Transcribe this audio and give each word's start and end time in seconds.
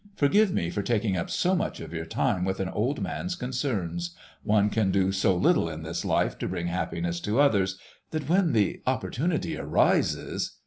Forgive 0.15 0.51
me 0.51 0.71
for 0.71 0.81
taking 0.81 1.15
up 1.15 1.29
so 1.29 1.53
much 1.55 1.79
of 1.79 1.93
your 1.93 2.07
time 2.07 2.43
with 2.43 2.59
an 2.59 2.69
old 2.69 2.99
man's 2.99 3.35
concerns. 3.35 4.15
One 4.41 4.71
can 4.71 4.89
do 4.89 5.11
so 5.11 5.35
little 5.35 5.69
in 5.69 5.83
this 5.83 6.03
life 6.03 6.39
to 6.39 6.47
bring 6.47 6.65
happiness 6.65 7.19
to 7.19 7.39
others 7.39 7.77
that 8.09 8.27
when 8.27 8.53
the 8.53 8.81
opportunity 8.87 9.59
arises..." 9.59 10.57